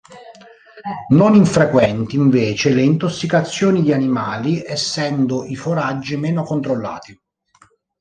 Non 1.09 1.35
infrequenti 1.35 2.15
invece 2.15 2.73
le 2.73 2.81
intossicazioni 2.81 3.83
di 3.83 3.93
animali, 3.93 4.63
essendo 4.65 5.45
i 5.45 5.55
foraggi 5.55 6.17
meno 6.17 6.41
controllati. 6.41 7.21